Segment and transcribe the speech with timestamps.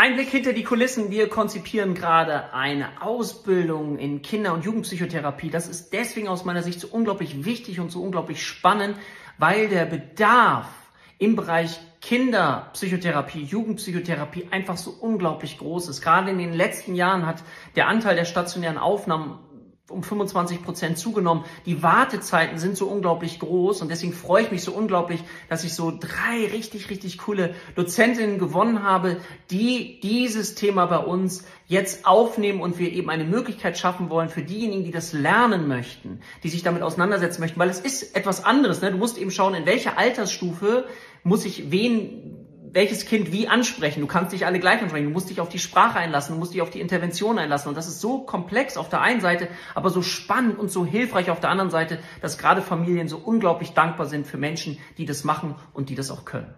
[0.00, 1.10] Ein Blick hinter die Kulissen.
[1.10, 5.50] Wir konzipieren gerade eine Ausbildung in Kinder- und Jugendpsychotherapie.
[5.50, 8.96] Das ist deswegen aus meiner Sicht so unglaublich wichtig und so unglaublich spannend,
[9.38, 10.68] weil der Bedarf
[11.18, 16.00] im Bereich Kinderpsychotherapie, Jugendpsychotherapie einfach so unglaublich groß ist.
[16.00, 17.42] Gerade in den letzten Jahren hat
[17.74, 19.40] der Anteil der stationären Aufnahmen
[19.88, 21.44] um 25 Prozent zugenommen.
[21.64, 25.74] Die Wartezeiten sind so unglaublich groß und deswegen freue ich mich so unglaublich, dass ich
[25.74, 29.16] so drei richtig, richtig coole Dozentinnen gewonnen habe,
[29.50, 34.42] die dieses Thema bei uns jetzt aufnehmen und wir eben eine Möglichkeit schaffen wollen für
[34.42, 38.82] diejenigen, die das lernen möchten, die sich damit auseinandersetzen möchten, weil es ist etwas anderes.
[38.82, 38.90] Ne?
[38.90, 40.84] Du musst eben schauen, in welcher Altersstufe
[41.24, 44.00] muss ich wen welches Kind wie ansprechen.
[44.00, 45.06] Du kannst dich alle gleich ansprechen.
[45.06, 47.68] Du musst dich auf die Sprache einlassen, du musst dich auf die Intervention einlassen.
[47.68, 51.30] Und das ist so komplex auf der einen Seite, aber so spannend und so hilfreich
[51.30, 55.24] auf der anderen Seite, dass gerade Familien so unglaublich dankbar sind für Menschen, die das
[55.24, 56.54] machen und die das auch können.